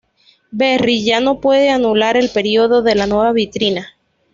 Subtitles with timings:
[0.49, 3.89] Berri ya no puede anular el pedido de la nueva vitrina.